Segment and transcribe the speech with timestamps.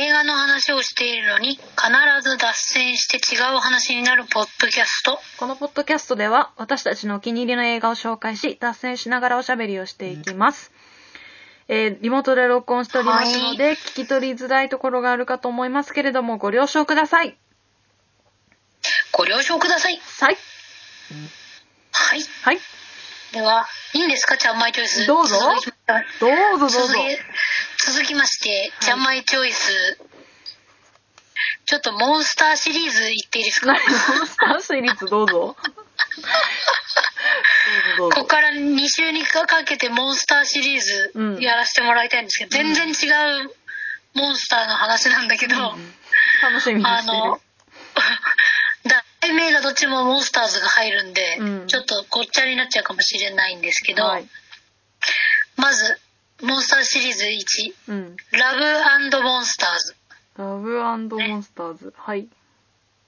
[0.00, 1.60] 映画の話をしているのに必
[2.22, 5.18] ず脱線して違う話になるポッドキャスト。
[5.38, 10.70] このポッドキャストでは私たちのお気に入りの映画を紹介し脱線しながらおしゃべりをしていきます、
[11.66, 17.36] えーリモートで録音しておりますので、聞き取りづらいところがあるかと思いますけれどもご了承ください
[19.10, 20.00] ご了承ください。
[20.20, 20.36] はい
[21.90, 22.22] はい。
[22.44, 22.58] はい
[23.32, 24.38] では、いいんですか？
[24.38, 25.06] ちゃんまいチョイス。
[25.06, 25.70] どうぞどうぞ
[26.60, 26.78] どうぞ
[27.92, 29.98] 続きまして、ちゃんまいチョイス。
[31.66, 33.66] ちょっとモンスターシリーズいっていいですか？
[33.68, 33.78] 何
[34.18, 35.56] モンスターシリーズどうぞ。
[37.98, 40.80] ここから2週にかけてモンスターシリー
[41.14, 41.36] うん。
[41.36, 42.92] ズやらせてもらいたいんですけど、全然違
[43.44, 43.50] う
[44.14, 45.54] モンスターの話なんだけど、
[46.42, 47.18] 楽しみにしてる。
[47.20, 47.40] あの、
[49.20, 51.66] 題名がどっちもモンスターズが入るんで、うん。
[51.66, 54.28] ちょっとごっちゃになっちゃうかもしれないんですけど、はい。
[55.56, 56.00] まず、
[56.42, 58.16] モンスターシリーズ1、うん。
[58.30, 58.52] ラ
[59.10, 59.96] ブモンスターズ。
[60.36, 61.92] ラブモンスターズ。
[61.96, 62.28] はい。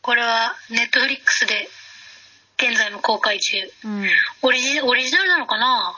[0.02, 1.68] これはネットフリックスで
[2.58, 3.56] 現在も公開中。
[3.84, 4.08] うん。
[4.42, 5.94] オリジオリジナルなのかな？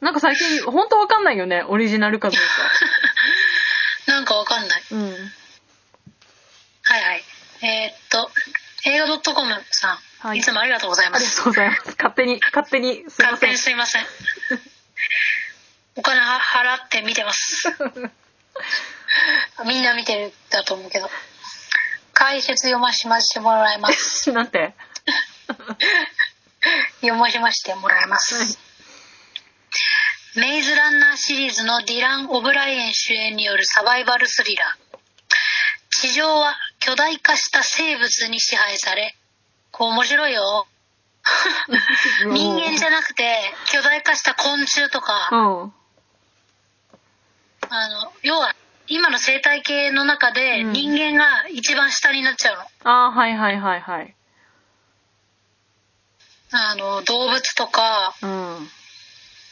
[0.00, 1.62] なんか最近本当わかんないよね。
[1.68, 2.44] オリジナルかどうか。
[4.12, 4.82] なんかわかんない。
[4.90, 5.12] うん。
[6.82, 7.24] はいはい。
[7.62, 8.30] えーっと、
[8.86, 10.38] 映画 .com さん、はい。
[10.38, 11.24] い、つもありがとうございます。
[11.24, 11.86] ありがとうございます。
[11.96, 14.06] 勝手に勝手にすいま勝手せんにすいません。
[15.96, 17.68] お金は払って見てます。
[19.66, 21.10] みんな見てるんだと思うけど。
[22.12, 24.30] 解説読ましましてもらいます。
[24.32, 24.74] なんて？
[27.00, 28.58] 読ましましてもらいます。
[30.36, 34.98] メイズランナーシリーズのディラン・オブライエン主演によるサバイバルスリラー。
[35.90, 39.14] 地上は巨大化した生物に支配され、
[39.70, 40.66] こう面白いよ。
[42.26, 45.36] 人間じゃなくて巨大化した昆虫とか、う
[45.66, 45.74] ん
[47.70, 48.54] あの、要は
[48.86, 52.62] 今の生態系の中でうん人間が一番下になっちゃうの。
[52.90, 54.14] ああはいはいはいはい
[56.52, 58.68] あの、動物とかうん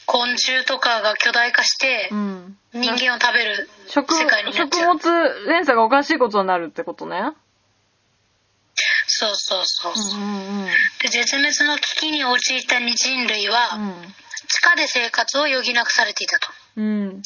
[0.05, 4.94] 昆虫とかが巨大化してうん人間を食べる食世界になっ食ちゃう。
[4.94, 7.33] 物連鎖がおかしいことになるってことね
[9.06, 10.21] そうそうそうそう。
[10.21, 10.67] うんうん
[11.00, 13.79] で絶滅の危機に陥った人類は
[14.49, 16.49] 地下で生活を余儀なくされていたと。
[16.77, 17.23] うん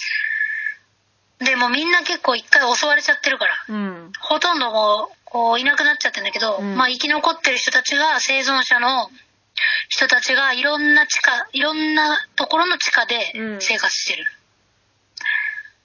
[1.46, 3.54] でもみんな結構一回襲われちゃってるから。
[3.68, 9.10] うんほとんどもう、こう、いなくなっちゃってんだけど、うんまあ、生き残ってる人たちが、生存者の
[9.88, 14.24] 人たちが、いろんな地下、いろんなところの地下でうん生活してる。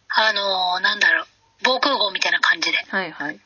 [0.09, 1.27] あのーなんだろう、
[1.63, 2.77] 防空壕みたいな感じで。
[2.89, 3.39] はいはい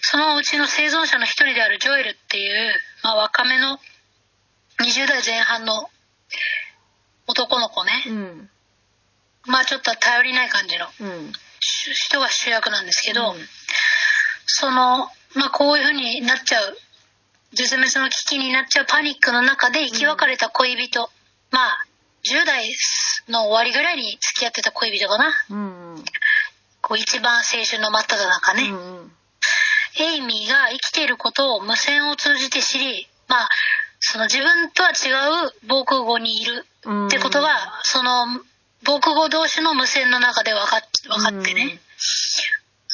[0.00, 2.72] そのうちの生存者の一人であるジョエルっていう、
[3.02, 3.78] まあ、若めの
[4.80, 5.90] 20代前半の
[7.26, 8.04] 男の子ね。
[8.06, 8.50] うん
[9.48, 10.86] まあ、ちょっと頼りない感じの
[11.60, 13.36] 人が主役なんですけど、うん。
[14.46, 16.76] その、まあ、こういう風になっちゃう、
[17.54, 21.10] 絶滅の危機になっちゃうパニックの中で生き別れた恋人、
[21.50, 21.84] まあ、
[22.24, 22.68] 10代
[23.28, 25.32] の終わりぐらいに付き合ってた恋人かな。
[25.50, 26.04] うんうん。
[26.80, 28.62] こう一番青春の真っ只中ね。
[28.70, 29.12] うん
[30.00, 33.48] エイミーが生きていることを無線を通じて知り、まあ、
[33.98, 35.10] その自分とは違
[35.46, 38.26] う防空壕にいるうんってことが、その
[38.84, 41.80] 防空壕同士の無線の中で分かっ分かってね、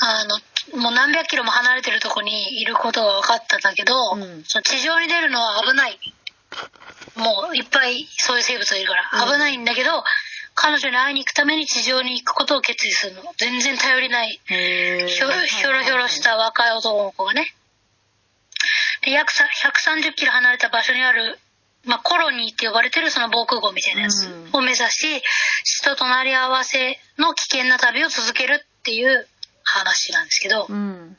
[0.01, 4.45] あの、もう何百キロも離れてるとこにいることが分かったんだけど、うん。
[4.47, 5.99] その地上に出るのは危ない。
[7.17, 9.25] もういっぱいそういう生物がいるから。
[9.25, 9.33] うん。
[9.33, 9.91] 危ないんだけど、
[10.55, 13.23] 彼女に会いに行くために地上に行くことを決意するの。
[13.39, 14.41] 全然頼りない。
[14.47, 17.55] ひょひょろひょろした若い男の子がね。
[19.03, 21.39] で約さ130キロ離れた場所にある、
[21.85, 25.23] まあ、コロニーって呼ばれてるその防空壕みたいなやつうんを目指し、
[25.65, 29.27] 死と隣り合わせの危険な旅を続けるっていう
[29.63, 31.17] 話なんですけど、うん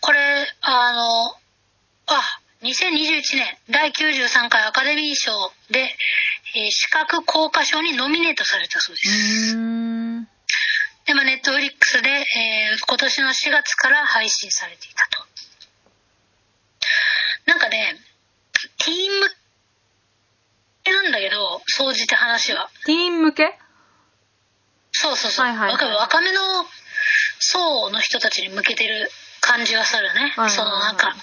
[0.00, 0.18] これ、
[0.62, 1.26] あの、
[2.06, 5.80] あ、2021年第93回アカデミー賞で、
[6.54, 9.56] えー視覚効果賞にノミネートされたそうです。
[9.56, 10.24] うん
[11.06, 15.26] で、まあ、ネットフリックスで、えー今年の4月から配信されていたと。
[17.46, 17.96] なんかね、
[18.84, 19.41] ティーン向け
[20.90, 22.70] なんだけど、総じて話は。
[22.86, 23.58] ティーン向け？
[24.90, 25.46] そうそうそう。
[25.46, 26.40] はいはい若めの
[27.38, 30.08] 層の人たちに向けてる感じがするね。
[30.08, 31.14] はいはいはいそのなんか、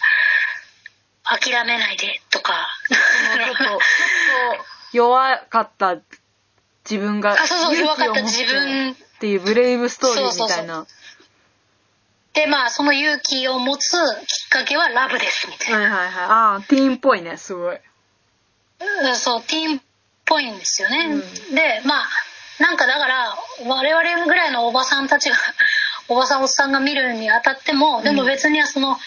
[1.24, 2.68] 諦めないでとか。
[2.90, 3.80] ちょっと
[4.92, 5.98] 弱かった
[6.90, 10.88] 自分があそうそう弱かった自分っていうブレイブストーリーみたいな
[12.34, 15.78] で、まあ、その勇気を持つきっかけはラブです、みたいな。
[15.80, 17.78] はいはいはいああティーンっぽいねすごい
[18.80, 19.16] うん。
[19.16, 19.82] そう、ティーンっ
[20.26, 21.22] ぽいんですよね。
[21.50, 21.56] うん。
[21.56, 22.08] で、まあ、
[22.60, 23.36] なんかだから、
[23.66, 25.38] 我々ぐらいのおばさんたちが
[26.08, 29.00] おばさんおっさんが見るにあたってもでも別にはその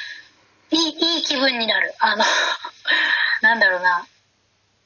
[0.70, 1.94] いいいい気分になる。
[1.98, 2.24] あの
[3.42, 4.06] なんだろうな。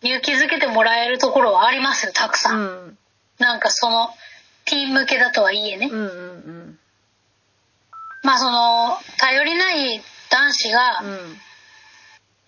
[0.02, 2.98] 勇気づけてもらえるところはありますよたくさん、うん。
[3.38, 4.14] なんかその
[4.64, 6.78] ティーン向けだとはいえね、うんうん。
[8.22, 11.40] まあその頼りない男子が、うん。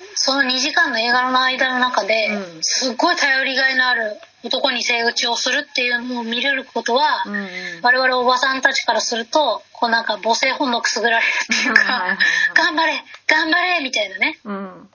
[0.00, 0.06] うん。
[0.14, 7.48] その2時間の映画の間の中で、うんすっごい頼りがいのある男に性口をするっていうのを見れることは、うんうん。
[7.82, 12.18] 我々おばさんたちからするとこうなんか母性本能くすぐられるっていうはいはいはい
[12.54, 12.92] か頑張れ
[13.26, 14.88] 頑張れみたいなねうん。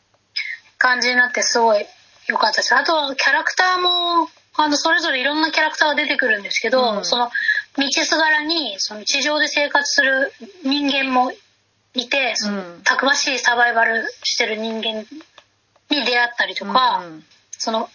[0.77, 1.85] 感じになってすごい
[2.27, 7.29] 良かったですあとはキャラクターもあのそれぞれいろんなキャラクターが出てくるんですけど、うんその
[7.75, 10.31] 道すがらにその地上で生活する
[10.63, 11.31] 人間も
[11.93, 12.81] いてうん。
[12.83, 15.01] たくましいサバイバルしてる人間
[15.89, 17.23] に出会ったりとか、うん
[17.57, 17.89] その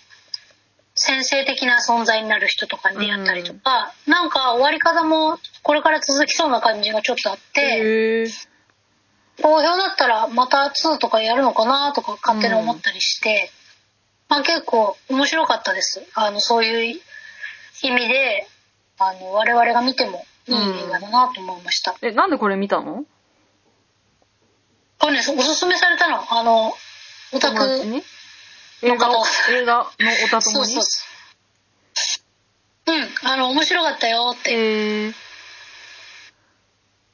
[1.01, 8.27] 先生的な存在になる人とかに出会ったりとか、なんか終わり方もこれから続きそうな感じがちょっとあって。
[9.41, 13.53] 好評だったらまた2とかやるのかなとか勝手に思ったりして、
[14.29, 16.03] まあ結構面白かったです。
[16.15, 17.01] あのそういう
[17.83, 18.49] 意味で
[18.99, 23.05] あの我々が見てもいい映画だなと思いました、え、なんでこれ見たの？
[24.99, 26.73] これねおすすめされたのあの
[27.33, 28.03] オタク。
[28.81, 29.13] 映画を？
[29.13, 29.87] の方、映画の
[30.27, 31.01] おたそうそうそ
[32.87, 32.93] う。
[32.93, 35.13] うんあの面白かったよって。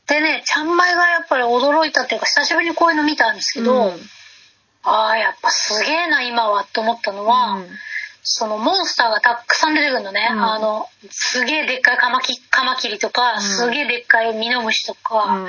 [0.07, 3.93] でねちゃんまいがやっぱり驚いたっていうか久しぶりにこういうの見たんですけど、うん。
[4.83, 7.69] ああやっぱすげえな今はって思ったのは、うん。
[8.23, 10.45] そのモンスターがたくさん出てくるのね、うん。
[10.45, 13.41] あのすげえでっかいカマキカマキリとか、ん。
[13.41, 15.49] すげえでっかいミノムシとか、う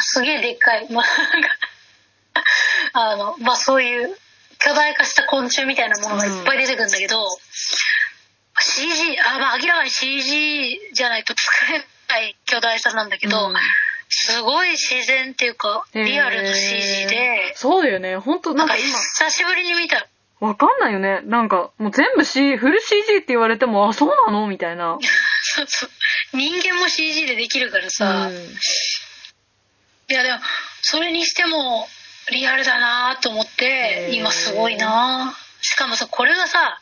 [0.00, 1.48] すげえでっかい、 まあ、なんか
[2.92, 4.16] あのまあそういう
[4.58, 7.26] 巨大化した昆虫みたいなものがいっぱい出てくるんだけど、
[8.58, 13.54] CG あまあ明らかに CG じゃないと作れない巨大さなんだけど、うん。
[14.08, 18.16] すごい自然っていうかリアルな CG で、そうだよね。
[18.16, 20.06] ほんと、なんか今、久しぶりに見た。
[20.38, 21.22] わかんないよね。
[21.24, 24.46] なんか、もう全部 C、フル CG って言われても、あ、そうなの？
[24.46, 24.96] みたいな。
[25.42, 25.90] そうそう。
[26.34, 28.56] 人間も CG でできるからさ、うん
[30.08, 30.38] いやでも
[30.82, 31.86] それにしても
[32.30, 35.34] リアルだなと思って今すごいな。
[35.60, 36.78] しかもさこれがさ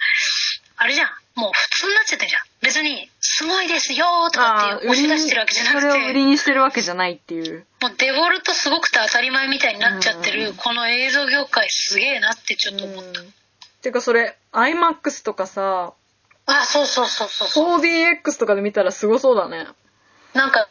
[0.76, 1.09] あれじゃん。
[1.35, 2.43] もう普通になっちゃってるじゃん。
[2.62, 7.67] 別に「すごいですよ」とかあって押し出してるわけじゃなくそれを売りてにしてるわけじゃないっていう。
[7.81, 10.56] もうデフォルトすごくて当たり前みたいになっちゃってる、うん。
[10.56, 13.20] この映像業界すげえなってちょっと思った、
[13.82, 15.93] てかそれ、IMAX とかさ、
[16.47, 17.81] あそうそうそうそうそう。
[17.81, 19.67] 4DX とかで見たらすごそうだね。
[20.35, 20.69] なんか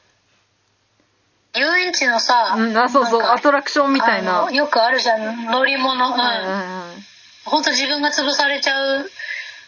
[1.56, 4.50] 遊園地のさ、うん、あ、そうそう、アトラクションみたいな。
[4.52, 6.26] よくあるじゃん乗り物、うんうんうん。
[6.26, 7.04] うん。
[7.46, 9.10] 本当自分が潰されちゃう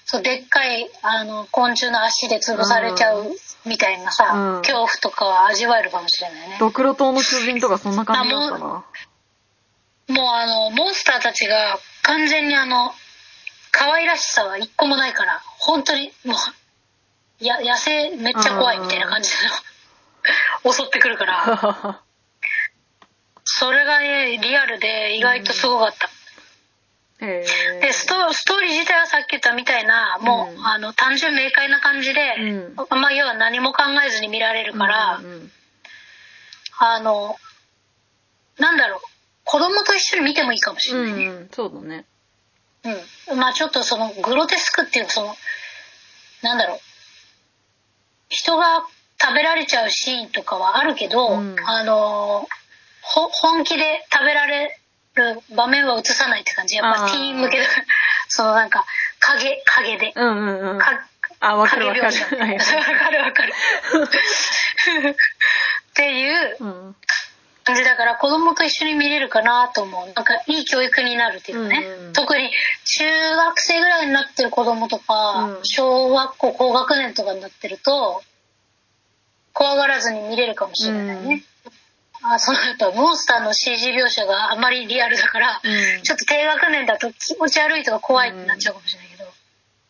[0.06, 3.26] そうでっかいあの昆虫の足で潰されちゃう
[3.66, 4.62] みたいなさ、うん。
[4.62, 6.58] 恐怖とかは味わえるかもしれないね。
[6.60, 8.66] ドクロ島の巨人とかそんな感じだったな。
[8.68, 8.86] もう
[10.28, 12.94] あのモンスターたちが完全にあの
[13.72, 19.36] 可愛らしさは一個もないから本当にもうや野生めっちゃ怖いみたいな感じで
[20.63, 22.01] 襲ってくるから。
[23.44, 27.45] それがねリアルで意外とすごかった、へ
[27.77, 27.80] え。
[27.80, 30.68] でストストーリー自体はさっき言ったみたいなもう、うん。
[30.68, 32.75] あの単純明快な感じで、うん。
[33.00, 35.51] まあ要は何も考えずに見られるから、うんうん
[36.78, 37.38] あの
[38.57, 39.00] なんだろう
[39.44, 42.06] 子供と一緒に見てもいいかもしれないね、うんうん、そうだね。
[43.30, 43.40] うん。
[43.40, 45.35] まあちょっとそのグロテスクっていうその
[46.42, 46.80] なんだろう
[48.28, 48.85] 人が
[49.22, 51.56] 食べられちゃうシーンとかはあるけど、うん。
[51.66, 52.48] あの
[53.02, 54.80] ほ本気で食べられ
[55.16, 56.76] る場面は映さないって感じ。
[56.76, 57.86] やっぱティーン向けだから。
[58.28, 58.86] そのなんか
[59.19, 60.80] 影影で、うんうんうん。
[60.80, 61.07] か
[61.40, 62.14] あ、わかるわかる。
[62.14, 62.36] 影描写。
[62.38, 62.57] はい
[62.94, 63.54] わかるわかる。
[65.12, 66.95] っていううん。
[67.64, 70.14] 感じだから子供と一緒に見れるかなと思う。
[70.14, 72.14] なんかいい教育になるっていうかね、うん。
[72.14, 72.52] 特に
[72.86, 75.60] 中学生ぐらいになってる子供とか、うん。
[75.64, 78.22] 小学校高学年とかになってると
[79.56, 81.44] 怖がらずに見れるかもしれないね、
[82.21, 86.04] あそのやっぱモンスターの CG 描写があまりリアルだから、うん。
[86.04, 89.31] ちょっと低学年だと気持ち悪いとか怖いってなっちゃうかもしれないけど、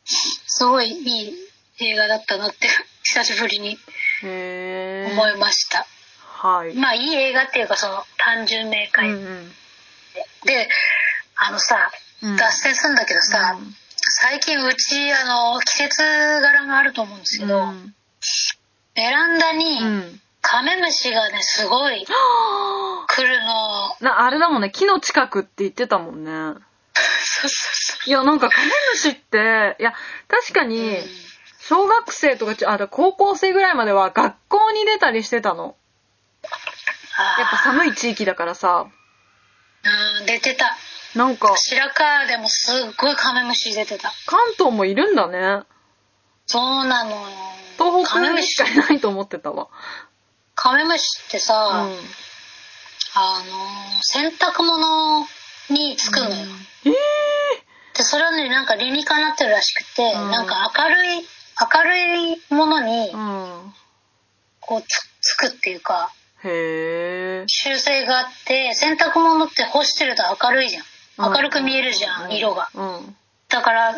[0.05, 1.33] すごいいい
[1.79, 2.67] 映画だったなって
[3.03, 3.77] 久しぶりに。
[4.21, 5.87] 思いました、
[6.19, 6.75] はい。
[6.75, 9.49] まあいい映画っていうかその単純明う快、んうん。
[10.45, 10.69] で
[11.35, 11.91] あのさ
[12.21, 12.37] うん。
[12.37, 13.75] 脱線するんだけどさ、うん。
[14.21, 17.95] 最近うちあの季節柄があると思うんですけど、うん
[18.95, 20.21] ベランダにうん。
[20.47, 26.31] カメムシがねすごい来るのな、あれだもんね、木の近くって言ってたもんね。
[26.31, 29.93] そうそうそいや、なんかカメムシって、いや、
[30.27, 30.99] 確かう、に、
[31.61, 35.75] 小学生とかち、あ、だ高校生ぐらいまでは学校に出たりしてたの。
[37.39, 38.85] やっぱ寒い地域だからさ、
[40.19, 40.77] うん、出てた。
[41.15, 44.11] なんか、白川でもすっごいカメムシ出てた。
[44.27, 45.63] 関東もいるんだね。
[46.45, 47.27] そうなのよ。
[47.77, 49.67] 東北カメムシにしか、いないと思ってたわ。
[50.55, 51.99] カメムシってさ、うん。
[53.17, 55.25] あの、洗濯物
[55.69, 56.35] につくのよ。
[56.85, 56.91] え
[57.95, 61.27] で、それはね、なんか理にかなってるらしくて、うんなんか明るい、
[61.73, 61.97] 明る
[62.33, 63.11] いものに。
[64.59, 66.11] こうつつくっていうか、
[66.43, 67.43] へえ。
[67.47, 70.83] 習性があって、洗濯物って干してると明るいじゃん。
[71.17, 72.69] 明るく見えるじゃん、色が。
[72.73, 73.15] うん。
[73.49, 73.95] だから、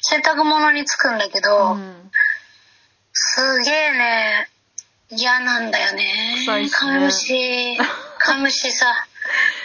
[0.00, 2.10] 洗濯物につくんだけど、うん。
[3.12, 4.48] すげえね、
[5.10, 6.34] 嫌なんだよね。
[6.46, 7.78] 臭いしねカメムシ、
[8.18, 8.86] カメムシさ、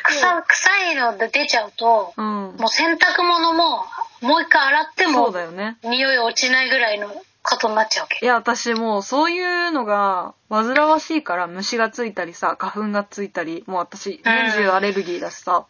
[0.03, 2.25] 臭臭いので出ちゃうと、うん。
[2.57, 3.85] もう洗濯物も、
[4.21, 5.77] もう一回洗ってそうもだよね。
[5.83, 7.09] 匂い落ちないぐらいの
[7.43, 8.25] ことになっちゃうわけ。
[8.25, 15.65] いや、私もうそういうのが煩わしいから虫がついたりさ、花粉がついたり、もう私年中アレルギーだしさ、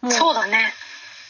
[0.00, 0.72] もうそうだね。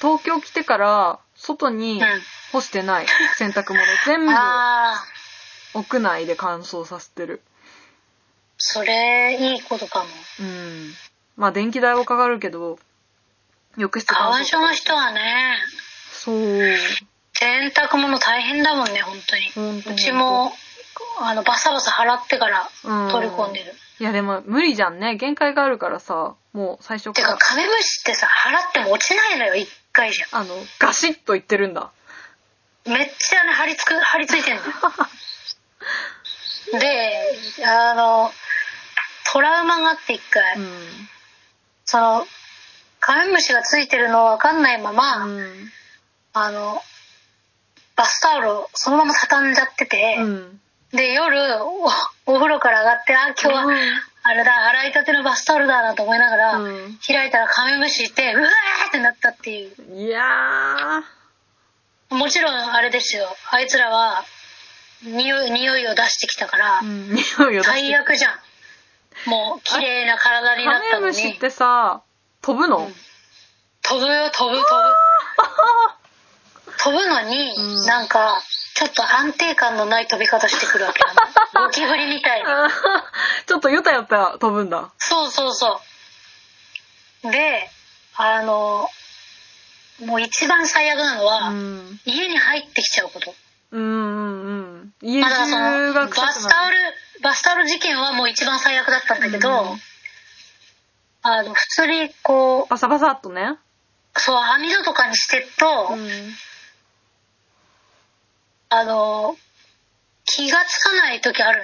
[0.01, 2.23] 東京来てから外にうん
[2.53, 5.05] 干してない洗濯物全部ああ、
[5.75, 7.43] 屋内で乾燥させてる。
[8.57, 10.07] それ、いいことかも。
[10.41, 10.93] うん。
[11.37, 12.79] まあ電気代はかかるけど、
[13.77, 15.57] 浴室川乾燥所の人はね、
[16.13, 16.77] そう。
[17.35, 19.51] 洗濯物大変だもんね、本当に。
[19.51, 20.53] ほんとうちも、
[21.21, 23.75] あの、バサバサ払ってからうん取り込んでる。
[24.01, 25.17] いやでも無理じゃんね。
[25.17, 31.91] 限界があるからさ、もう最初てか、カメムシってさ、払っても落ちないのよ、一回じゃあの、ガシッといってるんだ。
[32.87, 32.91] ん。
[32.91, 34.73] めっちゃね、張り付く、張り付いてんのよ。
[36.73, 38.31] で、あの、
[39.33, 40.69] トラウマがあって一回、うん。
[41.85, 42.27] その、
[43.01, 45.71] カメムシがついてるのわかんないまま、うん。
[46.33, 46.83] あの、
[47.97, 50.61] バスタオルをそのまま畳んじゃってて、うん。
[50.93, 51.85] で、夜お、
[52.27, 53.77] お風呂から上がって、あ、今日は、うん
[54.27, 59.95] あれだ、洗いたてのバスタオルだなと思いながら、うん開いたらカメムシいて、うわーってなったっていう。
[59.95, 60.23] いや
[62.09, 63.27] もちろんあれですよ。
[63.51, 64.25] あいつらは、
[65.03, 66.87] 匂い、匂いを出してきたから、ー。
[66.87, 67.15] うん。
[67.15, 68.39] 匂いを最悪じゃん。
[69.27, 71.17] もう、綺麗な体になカったのに。
[71.17, 72.03] メムシってさ、
[72.43, 72.95] 飛ぶの、うん
[73.87, 74.95] 飛ぶよ、飛ぶ、飛ぶ。
[76.79, 78.41] 飛ぶのに、うんなんか、
[78.75, 81.01] ちょっと安定感のない飛び方してくるわけ。
[81.55, 82.47] ゴキブリみたいに。
[83.47, 84.91] ちょっとヨタヨタ飛ぶんだ。
[84.99, 85.81] そうそうそ
[87.25, 87.31] う。
[87.31, 87.71] で、
[88.17, 88.89] あの、
[90.01, 92.01] もう一番最悪なのは、うん。
[92.07, 93.35] 家に入ってきちゃうこと。
[93.71, 94.64] うんうんうん。
[95.05, 95.59] 家まだその、
[95.93, 96.77] 中がバスタオル、
[97.23, 99.81] バスタオル事件はもう一番最悪だったんだけど、うん
[101.27, 103.43] あの、普通にこバサバサっとね。
[103.43, 106.09] う、そう、網戸とかにしてると、うん。
[108.69, 109.37] あの、
[110.27, 111.63] 気がつかない時ある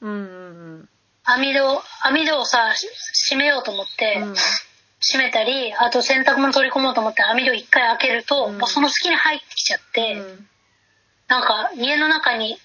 [0.00, 0.08] の。
[0.08, 0.88] うんうん
[1.24, 2.86] 網戸、網戸をさ、し
[3.30, 4.34] 閉めようと思って、うん。
[4.34, 10.48] 閉めたり、あと洗濯物取り込もうと思って網戸一回開けると、うんもうその隙に入ってきちゃって、うん
[11.28, 12.58] なんか家の中に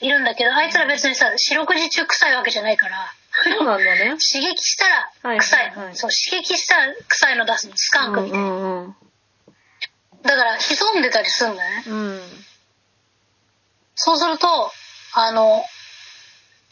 [0.00, 3.12] いるんだけど、あいつら別にさ、四六時中臭いわけじゃないから、
[3.44, 4.16] そうなんだね。
[4.32, 8.44] 刺激したら臭い,、はいはいはいそう、刺激したら臭いの出すの、スカンクみたいな。
[8.46, 8.96] うんうん
[10.24, 11.84] だから潜んでたりするんだね。
[11.86, 11.94] うん。
[11.94, 12.44] うん。
[13.94, 14.72] そうすると、
[15.12, 15.62] あの、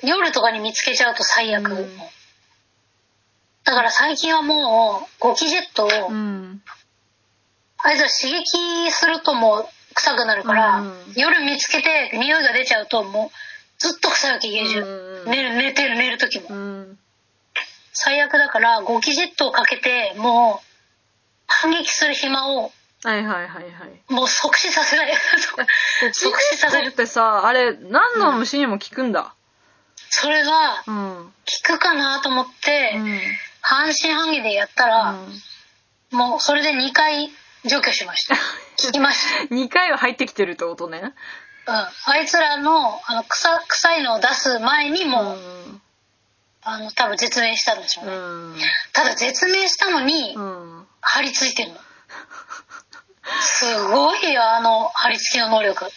[0.03, 1.69] 夜とかに見つけちゃうと最悪。
[1.69, 2.01] うん
[3.65, 6.63] だから最近はもう、ゴキジェットを、うん。
[7.79, 13.31] あいつら刺激するともう臭くなるから、うん夜見つけて匂いが出ちゃうともう
[13.79, 16.99] ずっと臭いわけ家中、うん寝る寝てる寝る時も、うん。
[17.93, 20.67] 最悪だからゴキジェットをかけてもう
[21.47, 22.73] 反撃する暇を
[23.05, 24.13] はいはいはいはい。
[24.13, 25.13] もう即死させない
[26.13, 29.35] 即死させるってさ、あれ、何の虫にも効くんだ。
[30.09, 31.17] それがうん。
[31.17, 31.25] うん。
[31.25, 31.33] 効
[31.65, 32.95] くかなと思って、
[33.61, 35.17] 半信半疑でやったら、
[36.13, 37.29] もうそれで2回
[37.65, 38.37] 除去しました
[38.87, 41.15] 効きました2回は入ってきてるってことね。
[41.65, 45.83] うん、あいつらのあの臭臭いのを出す前にもう、ん。
[46.65, 48.61] あの多分絶命したんでしょうね、うん。
[48.93, 50.87] ただ絶命したのにうん。
[51.01, 51.81] 張り付いてるの
[53.41, 55.91] すごいよあの張り付きの能力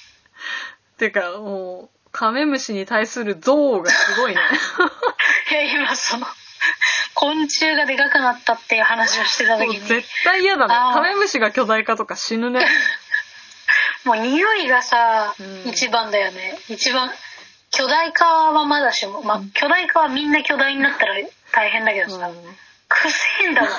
[0.98, 4.42] てか、もう、カメムシに対する憎悪がすごいね。
[5.52, 6.26] いや今その
[7.26, 9.80] 昆虫がでかくなったっていう話をしてた時に。
[9.80, 10.76] 絶対嫌だね。
[10.94, 12.68] カメムシが巨大化とか死ぬね。
[14.06, 15.68] もう匂いがさ、うん。
[15.68, 16.60] 一番だよね。
[16.70, 17.12] 一番
[17.72, 21.16] 巨大化はまだしもまあ巨大化はみんな巨大になったら
[21.52, 22.58] 大変だけどさ、うん。
[22.88, 23.74] くせえんだもんっ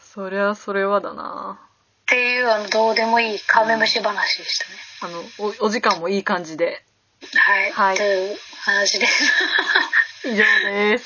[0.00, 1.58] そりゃそれはだな。
[2.06, 6.84] ていうあのどうでもいいカメムシ話でしたね、あの、お、お時間もいい感じで。
[7.34, 7.96] はい、はい。
[7.96, 9.24] という話です。
[10.28, 11.04] い 以上です。